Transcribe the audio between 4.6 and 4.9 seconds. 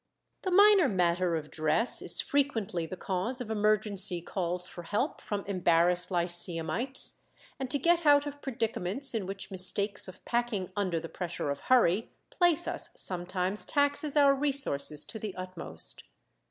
for